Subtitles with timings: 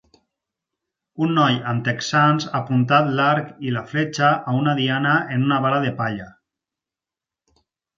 [1.25, 5.87] Un noi amb texans apuntat l'arc i la fletxa a una diana en una bala
[5.89, 6.31] de palla